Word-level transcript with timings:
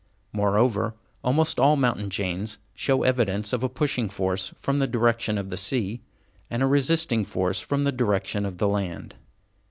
Moreover, 0.33 0.95
almost 1.23 1.59
all 1.59 1.75
mountain 1.75 2.09
chains 2.09 2.57
show 2.73 3.03
evidence 3.03 3.53
of 3.53 3.61
a 3.61 3.69
pushing 3.69 4.09
force 4.09 4.51
from 4.59 4.79
the 4.79 4.87
direction 4.87 5.37
of 5.37 5.51
the 5.51 5.57
sea, 5.57 6.01
and 6.49 6.63
a 6.63 6.65
resisting 6.65 7.23
force 7.23 7.59
from 7.59 7.83
the 7.83 7.91
direction 7.91 8.43
of 8.43 8.57
the 8.57 8.67
land. 8.67 9.13